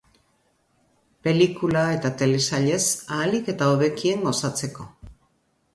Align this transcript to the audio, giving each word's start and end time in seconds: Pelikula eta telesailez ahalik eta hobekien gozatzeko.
Pelikula 1.27 1.83
eta 1.97 2.11
telesailez 2.23 2.81
ahalik 3.19 3.53
eta 3.55 3.73
hobekien 3.75 4.29
gozatzeko. 4.31 4.91